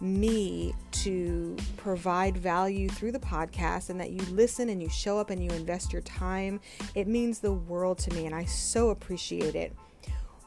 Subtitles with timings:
[0.00, 5.30] me to provide value through the podcast and that you listen and you show up
[5.30, 6.60] and you invest your time.
[6.94, 9.74] It means the world to me, and I so appreciate it.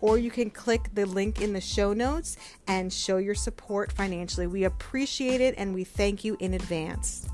[0.00, 4.46] or you can click the link in the show notes and show your support financially.
[4.46, 7.28] We appreciate it and we thank you in advance.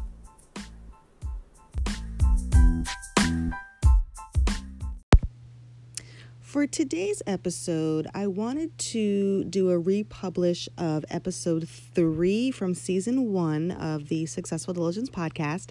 [6.54, 13.72] For today's episode, I wanted to do a republish of episode three from season one
[13.72, 15.70] of the Successful Diligence podcast,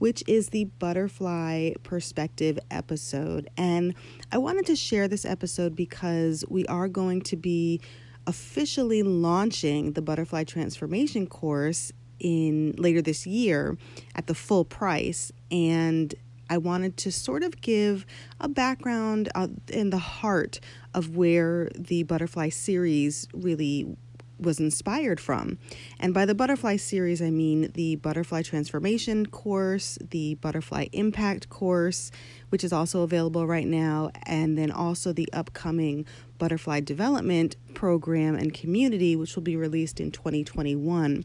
[0.00, 3.48] which is the butterfly perspective episode.
[3.56, 3.94] And
[4.32, 7.82] I wanted to share this episode because we are going to be
[8.26, 13.76] officially launching the butterfly transformation course in later this year
[14.14, 16.14] at the full price and
[16.50, 18.04] I wanted to sort of give
[18.40, 20.58] a background uh, in the heart
[20.94, 23.96] of where the butterfly series really
[24.40, 25.58] was inspired from.
[25.98, 32.10] And by the butterfly series, I mean the butterfly transformation course, the butterfly impact course,
[32.48, 36.06] which is also available right now, and then also the upcoming
[36.38, 41.24] butterfly development program and community, which will be released in 2021.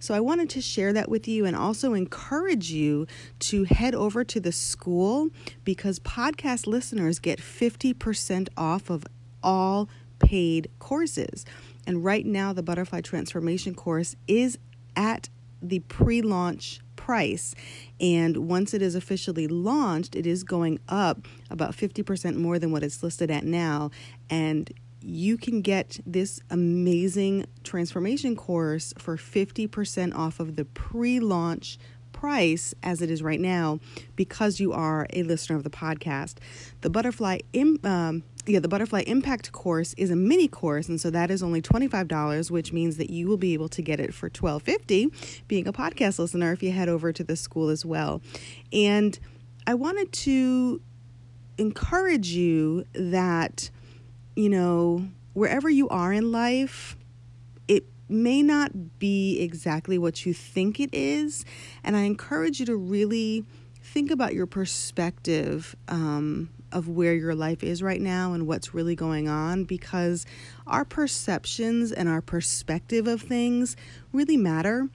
[0.00, 3.06] So I wanted to share that with you and also encourage you
[3.40, 5.28] to head over to the school
[5.64, 9.06] because podcast listeners get 50% off of
[9.42, 9.88] all
[10.18, 11.44] paid courses.
[11.86, 14.58] And right now, the Butterfly Transformation course is
[14.96, 15.28] at
[15.60, 17.54] the pre launch price.
[18.00, 22.82] And once it is officially launched, it is going up about 50% more than what
[22.82, 23.90] it's listed at now.
[24.30, 31.78] And you can get this amazing transformation course for 50% off of the pre launch
[32.12, 33.80] price as it is right now
[34.16, 36.36] because you are a listener of the podcast.
[36.80, 37.40] The butterfly
[37.82, 41.62] um, yeah, the Butterfly Impact course is a mini course, and so that is only
[41.62, 45.72] $25, which means that you will be able to get it for $12.50 being a
[45.72, 48.20] podcast listener if you head over to the school as well.
[48.72, 49.18] And
[49.66, 50.80] I wanted to
[51.56, 53.70] encourage you that,
[54.36, 56.96] you know, wherever you are in life,
[57.68, 61.44] it may not be exactly what you think it is.
[61.82, 63.44] And I encourage you to really
[63.82, 68.96] think about your perspective um, of where your life is right now and what's really
[68.96, 70.26] going on because
[70.66, 73.76] our perceptions and our perspective of things
[74.12, 74.88] really matter.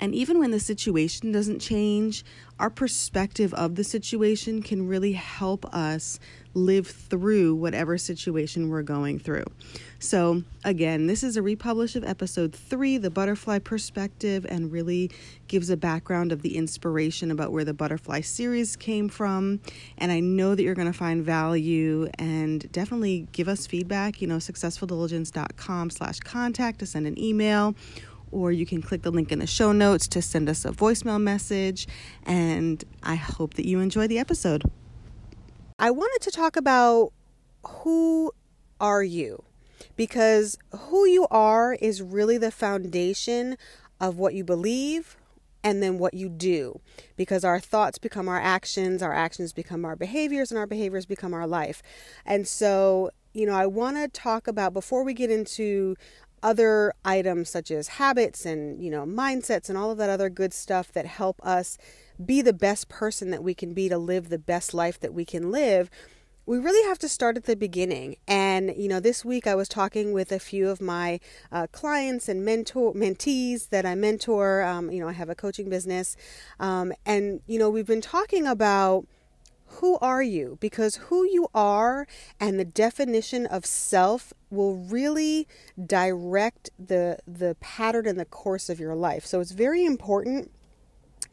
[0.00, 2.24] And even when the situation doesn't change,
[2.58, 6.18] our perspective of the situation can really help us
[6.54, 9.44] live through whatever situation we're going through.
[9.98, 15.10] So, again, this is a republish of episode three, The Butterfly Perspective, and really
[15.48, 19.60] gives a background of the inspiration about where the Butterfly series came from.
[19.98, 24.20] And I know that you're going to find value and definitely give us feedback.
[24.20, 27.74] You know, successfuldiligence.com slash contact to send an email
[28.34, 31.20] or you can click the link in the show notes to send us a voicemail
[31.20, 31.86] message.
[32.24, 34.62] And I hope that you enjoy the episode.
[35.78, 37.12] I wanted to talk about
[37.66, 38.32] who
[38.80, 39.44] are you?
[39.96, 43.56] Because who you are is really the foundation
[44.00, 45.16] of what you believe
[45.62, 46.80] and then what you do.
[47.16, 51.32] Because our thoughts become our actions, our actions become our behaviors, and our behaviors become
[51.32, 51.82] our life.
[52.26, 55.96] And so, you know, I want to talk about before we get into
[56.44, 60.52] other items such as habits and, you know, mindsets and all of that other good
[60.52, 61.78] stuff that help us
[62.24, 65.24] be the best person that we can be to live the best life that we
[65.24, 65.90] can live
[66.46, 68.16] we really have to start at the beginning.
[68.28, 71.20] And, you know, this week I was talking with a few of my
[71.50, 74.62] uh, clients and mentor mentees that I mentor.
[74.62, 76.16] Um, you know, I have a coaching business.
[76.60, 79.06] Um, and, you know, we've been talking about
[79.74, 80.58] who are you?
[80.60, 82.06] Because who you are
[82.40, 85.48] and the definition of self will really
[85.84, 89.26] direct the the pattern and the course of your life.
[89.26, 90.50] So it's very important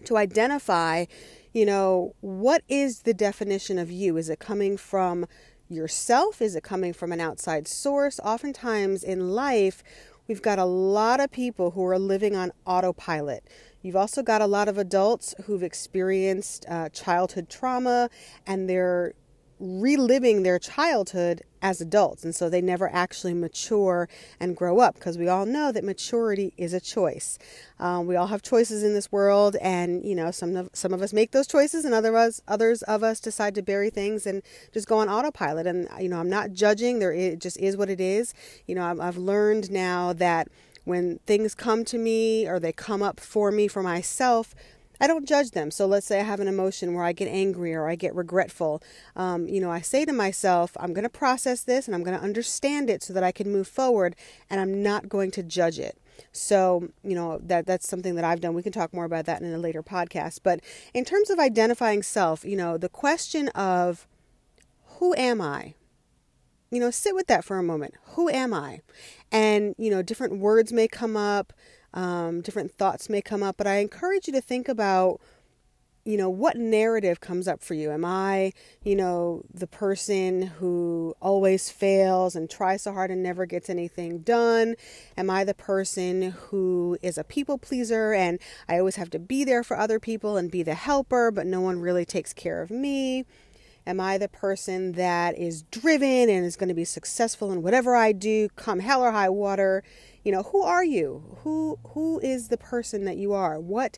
[0.05, 1.05] to identify
[1.53, 4.17] you know, what is the definition of you?
[4.17, 5.25] Is it coming from
[5.67, 6.41] yourself?
[6.41, 8.19] Is it coming from an outside source?
[8.23, 9.83] Oftentimes in life,
[10.27, 13.43] we've got a lot of people who are living on autopilot.
[13.81, 18.09] You've also got a lot of adults who've experienced uh, childhood trauma
[18.45, 19.13] and they're
[19.61, 22.23] reliving their childhood as adults.
[22.23, 26.53] And so they never actually mature and grow up because we all know that maturity
[26.57, 27.37] is a choice.
[27.79, 31.03] Um, we all have choices in this world, and you know, some of, some of
[31.03, 34.41] us make those choices, and other us, others of us decide to bury things and
[34.73, 35.67] just go on autopilot.
[35.67, 36.97] And you know, I'm not judging.
[36.97, 38.33] There, it just is what it is.
[38.65, 40.47] You know, I've, I've learned now that
[40.83, 44.55] when things come to me or they come up for me for myself,
[45.01, 45.71] I don't judge them.
[45.71, 48.83] So let's say I have an emotion where I get angry or I get regretful.
[49.15, 52.17] Um, you know, I say to myself, I'm going to process this and I'm going
[52.17, 54.15] to understand it so that I can move forward
[54.47, 55.97] and I'm not going to judge it.
[56.31, 58.53] So, you know, that that's something that I've done.
[58.53, 60.41] We can talk more about that in a later podcast.
[60.43, 60.59] But
[60.93, 64.07] in terms of identifying self, you know, the question of
[64.99, 65.73] who am I?
[66.71, 67.93] You know, sit with that for a moment.
[68.13, 68.79] Who am I?
[69.31, 71.53] And, you know, different words may come up
[71.93, 75.19] um, different thoughts may come up, but I encourage you to think about
[76.03, 78.51] you know what narrative comes up for you am i
[78.83, 84.17] you know the person who always fails and tries so hard and never gets anything
[84.17, 84.73] done
[85.15, 89.43] am i the person who is a people pleaser and i always have to be
[89.43, 92.71] there for other people and be the helper but no one really takes care of
[92.71, 93.23] me
[93.85, 97.95] am i the person that is driven and is going to be successful in whatever
[97.95, 99.83] i do come hell or high water?
[100.23, 101.37] You know who are you?
[101.43, 103.59] Who who is the person that you are?
[103.59, 103.97] What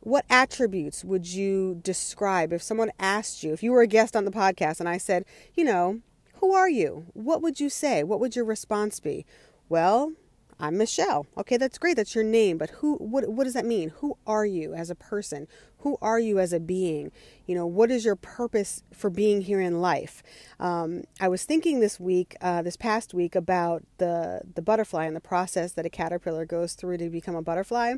[0.00, 2.52] what attributes would you describe?
[2.52, 5.24] If someone asked you if you were a guest on the podcast and i said
[5.54, 6.00] you know
[6.34, 7.06] who are you?
[7.12, 8.02] What would you say?
[8.02, 9.26] What would your response be?
[9.68, 10.12] Well
[10.60, 11.26] I'm Michelle.
[11.38, 11.96] Okay, that's great.
[11.96, 12.58] That's your name.
[12.58, 13.90] But who what what does that mean?
[14.00, 15.48] Who are you as a person?
[15.78, 17.10] Who are you as a being?
[17.46, 20.22] You know, what is your purpose for being here in life?
[20.58, 25.16] Um, I was thinking this week, uh, this past week, about the the butterfly and
[25.16, 27.94] the process that a caterpillar goes through to become a butterfly.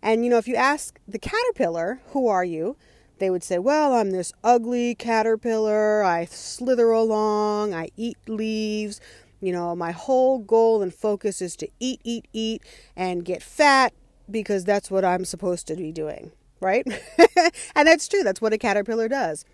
[0.00, 2.76] And you know, if you ask the caterpillar, "Who are you?"
[3.18, 6.02] they would say, Well, I'm this ugly caterpillar.
[6.02, 7.72] I slither along.
[7.72, 9.00] I eat leaves.
[9.46, 12.64] You know, my whole goal and focus is to eat, eat, eat,
[12.96, 13.94] and get fat
[14.28, 16.84] because that's what I'm supposed to be doing, right?
[17.76, 18.24] and that's true.
[18.24, 19.44] That's what a caterpillar does.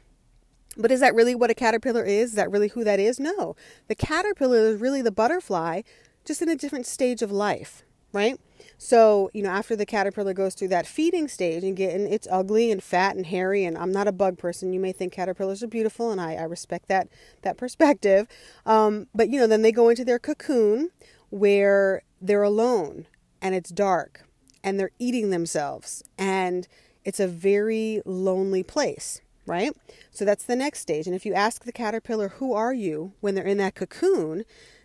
[0.79, 2.31] But is that really what a caterpillar is?
[2.31, 3.21] Is that really who that is?
[3.21, 3.55] No.
[3.89, 5.83] The caterpillar is really the butterfly,
[6.25, 7.83] just in a different stage of life,
[8.13, 8.39] right?
[8.79, 12.71] So, you know, after the caterpillar goes through that feeding stage and getting it's ugly
[12.71, 14.73] and fat and hairy, and I'm not a bug person.
[14.73, 17.09] You may think caterpillars are beautiful, and I, I respect that
[17.43, 18.27] that perspective.
[18.67, 20.91] Um, but you know, then they go into their cocoon
[21.31, 23.07] where they're alone
[23.41, 24.25] and it's dark
[24.63, 26.69] and they're eating themselves and
[27.05, 29.77] it's a very lonely place right?
[30.11, 31.07] So that's the next stage.
[31.07, 34.45] And if you ask the caterpillar, who are you, when they're in that cocoon,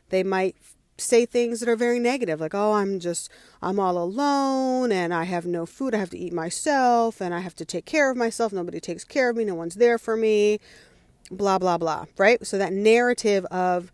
[0.09, 0.55] they might
[0.97, 3.29] say things that are very negative like oh i'm just
[3.61, 7.39] i'm all alone and i have no food i have to eat myself and i
[7.39, 10.17] have to take care of myself nobody takes care of me no one's there for
[10.17, 10.59] me
[11.29, 13.91] blah blah blah right so that narrative of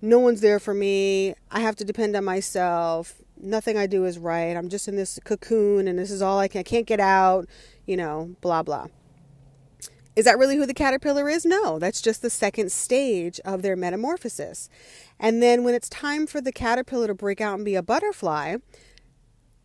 [0.00, 4.18] no one's there for me i have to depend on myself nothing i do is
[4.18, 7.00] right i'm just in this cocoon and this is all i can i can't get
[7.00, 7.46] out
[7.86, 8.86] you know blah blah
[10.18, 11.44] is that really who the caterpillar is?
[11.44, 14.68] No, that's just the second stage of their metamorphosis.
[15.20, 18.56] And then when it's time for the caterpillar to break out and be a butterfly,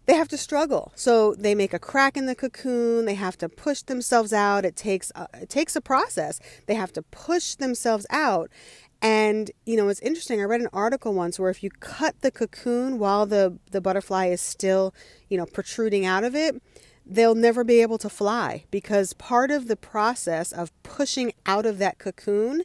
[0.06, 0.92] they have to struggle.
[0.96, 4.66] So they make a crack in the cocoon, they have to push themselves out.
[4.66, 6.40] It takes a, it takes a process.
[6.66, 8.50] They have to push themselves out.
[9.02, 10.42] And you know, it's interesting.
[10.42, 14.28] I read an article once where if you cut the cocoon while the the butterfly
[14.28, 14.94] is still,
[15.30, 16.62] you know, protruding out of it,
[17.06, 21.78] they'll never be able to fly because part of the process of pushing out of
[21.80, 22.64] that cocoon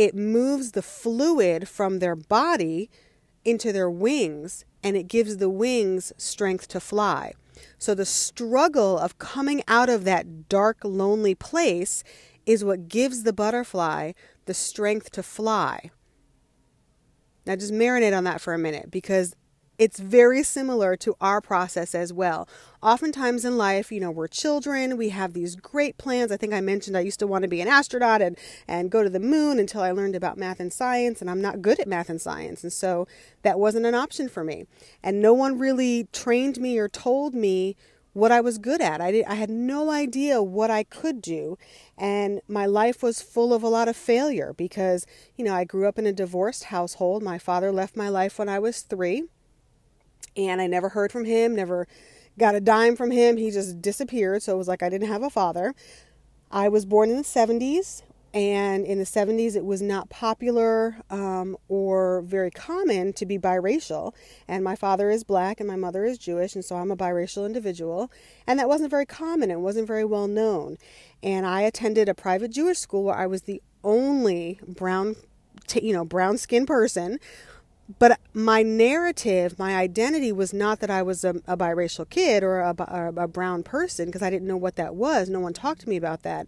[0.00, 2.88] it moves the fluid from their body
[3.44, 7.34] into their wings and it gives the wings strength to fly.
[7.76, 12.02] So the struggle of coming out of that dark, lonely place
[12.46, 14.12] is what gives the butterfly
[14.46, 15.90] the strength to fly.
[17.44, 19.36] Now, just marinate on that for a minute because
[19.80, 22.46] it's very similar to our process as well.
[22.82, 26.30] Oftentimes in life, you know, we're children, we have these great plans.
[26.30, 28.36] I think I mentioned I used to want to be an astronaut and,
[28.68, 31.62] and go to the moon until I learned about math and science, and I'm not
[31.62, 32.62] good at math and science.
[32.62, 33.08] And so
[33.40, 34.66] that wasn't an option for me.
[35.02, 37.74] And no one really trained me or told me
[38.12, 39.00] what I was good at.
[39.00, 41.56] I, did, I had no idea what I could do.
[41.96, 45.06] And my life was full of a lot of failure because,
[45.36, 47.22] you know, I grew up in a divorced household.
[47.22, 49.24] My father left my life when I was three
[50.48, 51.86] and I never heard from him, never
[52.38, 53.36] got a dime from him.
[53.36, 54.42] He just disappeared.
[54.42, 55.74] So it was like I didn't have a father.
[56.50, 61.56] I was born in the 70s, and in the 70s, it was not popular um,
[61.68, 64.14] or very common to be biracial.
[64.46, 67.44] And my father is black and my mother is Jewish, and so I'm a biracial
[67.44, 68.10] individual.
[68.46, 70.76] And that wasn't very common, it wasn't very well known.
[71.22, 75.16] And I attended a private Jewish school where I was the only brown,
[75.82, 77.18] you know, brown skinned person
[77.98, 82.60] but my narrative, my identity was not that I was a, a biracial kid or
[82.60, 85.28] a, a, a brown person because I didn't know what that was.
[85.28, 86.46] No one talked to me about that.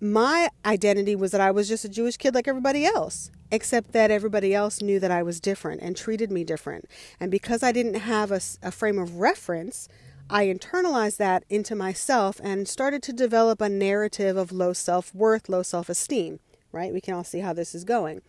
[0.00, 4.10] My identity was that I was just a Jewish kid like everybody else, except that
[4.10, 6.86] everybody else knew that I was different and treated me different.
[7.18, 9.88] And because I didn't have a, a frame of reference,
[10.30, 15.50] I internalized that into myself and started to develop a narrative of low self worth,
[15.50, 16.40] low self esteem,
[16.72, 16.94] right?
[16.94, 18.22] We can all see how this is going.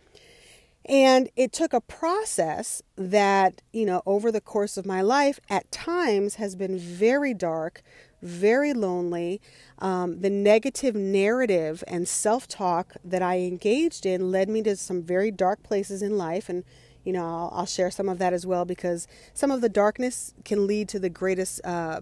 [0.86, 5.72] And it took a process that, you know, over the course of my life, at
[5.72, 7.84] times has been very dark,
[8.22, 9.42] very lonely.
[9.80, 15.04] Um, the negative narrative and self talk that I engaged in led me to some
[15.04, 16.50] very dark places in life.
[16.50, 16.64] And,
[17.04, 20.34] you know, I'll, I'll share some of that as well because some of the darkness
[20.44, 22.02] can lead to the greatest uh,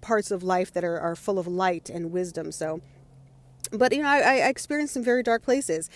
[0.00, 2.52] parts of life that are, are full of light and wisdom.
[2.52, 2.80] So,
[3.70, 5.88] but, you know, I, I experienced some very dark places.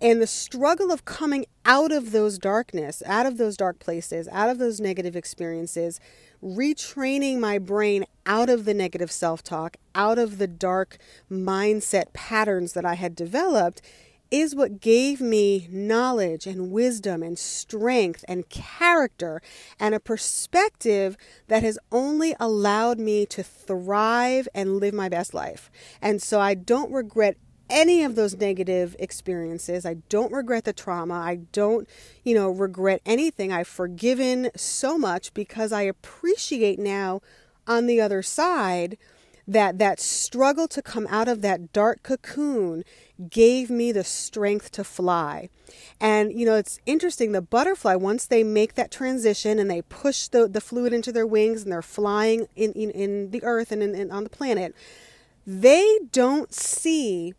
[0.00, 4.48] And the struggle of coming out of those darkness, out of those dark places, out
[4.48, 6.00] of those negative experiences,
[6.42, 10.96] retraining my brain out of the negative self talk, out of the dark
[11.30, 13.82] mindset patterns that I had developed
[14.30, 19.42] is what gave me knowledge and wisdom and strength and character
[19.78, 21.16] and a perspective
[21.48, 25.70] that has only allowed me to thrive and live my best life.
[26.00, 27.36] And so I don't regret
[27.70, 29.86] any of those negative experiences.
[29.86, 31.14] I don't regret the trauma.
[31.14, 31.88] I don't,
[32.24, 33.52] you know, regret anything.
[33.52, 37.20] I've forgiven so much because I appreciate now
[37.66, 38.98] on the other side
[39.46, 42.84] that that struggle to come out of that dark cocoon
[43.28, 45.48] gave me the strength to fly.
[46.00, 50.28] And you know, it's interesting the butterfly once they make that transition and they push
[50.28, 53.82] the, the fluid into their wings and they're flying in in, in the earth and
[53.82, 54.74] in, in, on the planet,
[55.46, 57.34] they don't see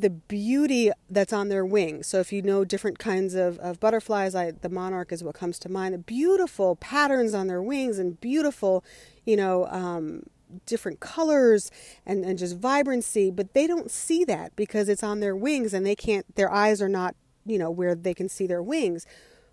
[0.00, 2.06] the beauty that's on their wings.
[2.06, 5.58] So if you know different kinds of, of butterflies, I, the monarch is what comes
[5.60, 5.94] to mind.
[5.94, 8.84] The beautiful patterns on their wings and beautiful,
[9.24, 10.24] you know, um,
[10.66, 11.70] different colors
[12.04, 15.86] and, and just vibrancy, but they don't see that because it's on their wings and
[15.86, 17.14] they can't, their eyes are not,
[17.46, 19.06] you know, where they can see their wings.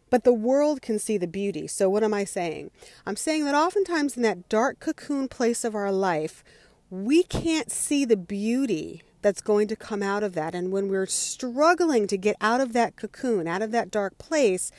[0.09, 1.67] But the world can see the beauty.
[1.67, 2.71] So what am I saying?
[3.05, 6.43] I'm saying that oftentimes in that dark cocoon place of our life,
[6.89, 10.53] we can't see the beauty that's going to come out of that.
[10.53, 14.71] And when we're struggling to get out of that cocoon, out of that dark place,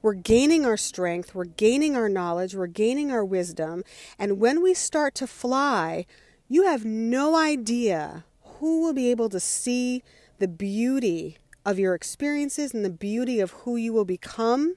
[0.00, 3.82] we're gaining our strength, we're gaining our knowledge, we're gaining our wisdom.
[4.18, 6.06] And when we start to fly,
[6.48, 10.02] you have no idea who will be able to see
[10.38, 14.76] the beauty of your experiences and the beauty of who you will become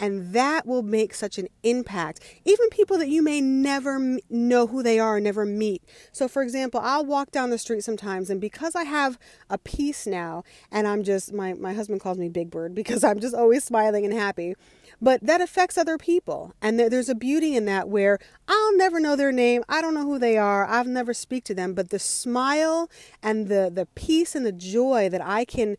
[0.00, 2.20] and that will make such an impact.
[2.44, 5.82] Even people that you may never know who they are, never meet.
[6.12, 9.18] So, for example, I'll walk down the street sometimes, and because I have
[9.50, 13.20] a peace now, and I'm just, my, my husband calls me Big Bird because I'm
[13.20, 14.54] just always smiling and happy.
[15.00, 16.54] But that affects other people.
[16.60, 19.62] And there's a beauty in that where I'll never know their name.
[19.68, 20.66] I don't know who they are.
[20.66, 21.72] I've never speak to them.
[21.74, 22.90] But the smile
[23.22, 25.76] and the, the peace and the joy that I can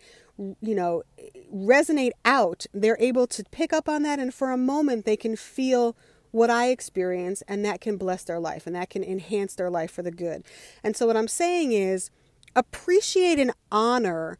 [0.62, 1.04] you know,
[1.54, 5.36] resonate out, they're able to pick up on that, and for a moment, they can
[5.36, 5.96] feel
[6.32, 9.92] what I experience, and that can bless their life and that can enhance their life
[9.92, 10.44] for the good.
[10.84, 12.10] And so, what I'm saying is
[12.56, 14.38] appreciate and honor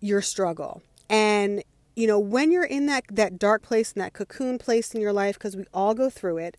[0.00, 0.82] your struggle.
[1.08, 1.62] And,
[1.96, 5.12] you know, when you're in that, that dark place and that cocoon place in your
[5.12, 6.56] life, because we all go through it,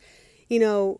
[0.49, 0.99] you know,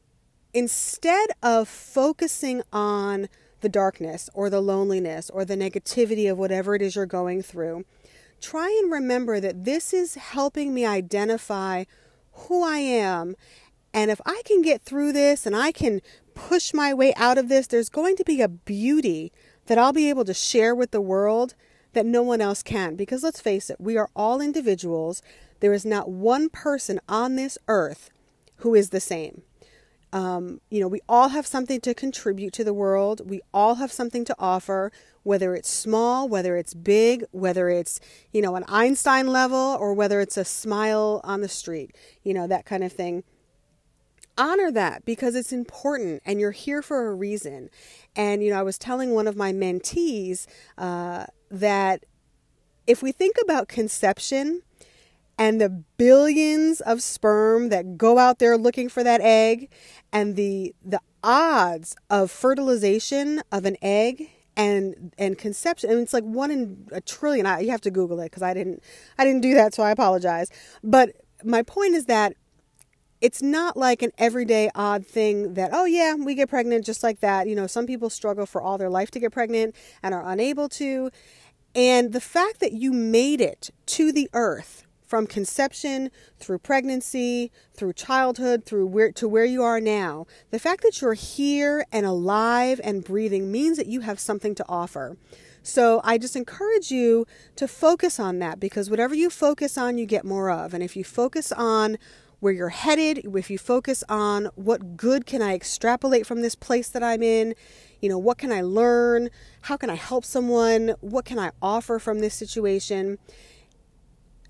[0.54, 3.28] instead of focusing on
[3.62, 7.86] the darkness or the loneliness or the negativity of whatever it is you're going through,
[8.42, 11.86] try and remember that this is helping me identify
[12.34, 13.36] who I am.
[13.94, 16.02] And if I can get through this and I can
[16.34, 19.32] push my way out of this, there's going to be a beauty
[19.68, 21.56] that I'll be able to share with the world
[21.94, 22.96] that no one else can.
[22.96, 25.22] Because let's face it, we are all individuals.
[25.62, 28.10] There is not one person on this earth
[28.58, 29.42] who is the same.
[30.16, 33.30] Um, you know, we all have something to contribute to the world.
[33.30, 34.90] We all have something to offer,
[35.24, 38.00] whether it's small, whether it's big, whether it's,
[38.32, 41.94] you know, an Einstein level or whether it's a smile on the street,
[42.24, 43.26] you know, that kind of thing.
[44.38, 47.70] Honor that because it's important and you're here for a reason.
[48.16, 52.06] And, you know, I was telling one of my mentees uh, that
[52.88, 54.62] if we think about conception,
[55.38, 59.70] and the billions of sperm that go out there looking for that egg
[60.12, 66.14] and the the odds of fertilization of an egg and and conception I mean, it's
[66.14, 67.46] like one in a trillion.
[67.46, 68.82] I, you have to google it because i didn't
[69.18, 70.50] i didn't do that so i apologize.
[70.84, 72.34] But my point is that
[73.22, 77.20] it's not like an everyday odd thing that oh yeah we get pregnant just like
[77.20, 77.48] that.
[77.48, 80.70] You know some people struggle for all their life to get pregnant and are unable
[80.70, 81.10] to.
[81.74, 86.10] And the fact that you made it to the earth from conception
[86.40, 91.14] through pregnancy, through childhood, through where to where you are now, the fact that you're
[91.14, 95.18] here and alive and breathing means that you have something to offer.
[95.64, 100.06] So I just encourage you to focus on that because whatever you focus on, you
[100.06, 100.76] get more of.
[100.76, 101.98] And if you focus on
[102.40, 106.90] where you're headed, if you focus on what good can I extrapolate from this place
[106.90, 107.56] that I'm in,
[108.00, 109.30] you know, what can I learn?
[109.62, 110.94] How can I help someone?
[111.02, 113.18] What can I offer from this situation?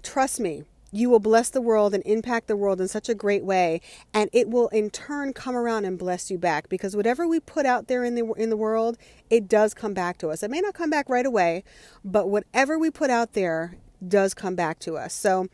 [0.06, 3.44] Trust me, you will bless the world and impact the world in such a great
[3.44, 3.82] way
[4.14, 7.66] and it will in turn come around and bless you back because whatever we put
[7.66, 8.98] out there in the in the world
[9.30, 11.64] it does come back to us it may not come back right away
[12.06, 13.76] but whatever we put out there
[14.08, 15.48] does come back to us so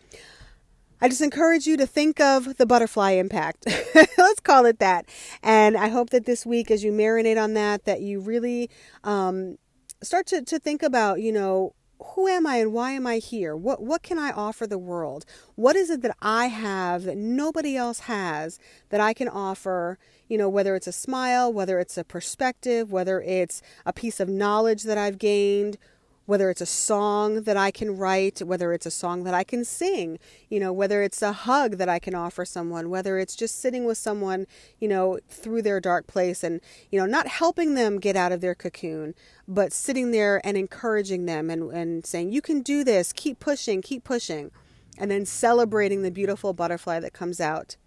[1.04, 3.66] I just encourage you to think of the butterfly impact.
[3.96, 5.08] Let's call it that.
[5.42, 8.70] And I hope that this week, as you marinate on that, that you really
[9.04, 9.58] um,
[10.04, 13.56] start to, to think about, you know, who am I and why am I here?
[13.56, 15.26] What what can I offer the world?
[15.56, 18.60] What is it that I have that nobody else has
[18.90, 19.98] that I can offer?
[20.28, 24.30] You know, whether it's a smile, whether it's a perspective, whether it's a piece of
[24.30, 25.78] knowledge that I've gained,
[26.26, 29.66] whether it's a song that I can write, whether it's a song that I can
[29.66, 33.60] sing, you know, whether it's a hug that I can offer someone, whether it's just
[33.60, 34.46] sitting with someone,
[34.80, 38.42] you know, through their dark place and, you know, not helping them get out of
[38.42, 39.16] their cocoon,
[39.48, 43.82] but sitting there and encouraging them and, and saying, you can do this, keep pushing,
[43.82, 44.52] keep pushing,
[44.98, 47.78] and then celebrating the beautiful butterfly that comes out.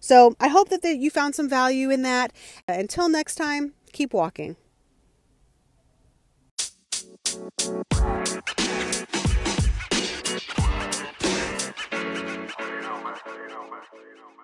[0.00, 2.32] So I hope that you found some value in that.
[2.68, 4.56] Until next time, keep walking.
[7.66, 7.72] You
[12.82, 13.14] know, man.
[13.94, 14.35] You.